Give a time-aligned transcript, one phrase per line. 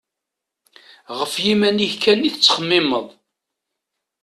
[1.17, 3.05] Γef yiman-ik kan i tettxemmimeḍ.